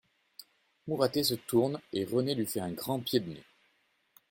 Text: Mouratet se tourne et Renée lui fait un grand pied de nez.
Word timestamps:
Mouratet 0.87 1.23
se 1.25 1.35
tourne 1.35 1.79
et 1.93 2.05
Renée 2.05 2.33
lui 2.33 2.47
fait 2.47 2.59
un 2.59 2.71
grand 2.71 2.99
pied 2.99 3.19
de 3.19 3.29
nez. 3.33 3.43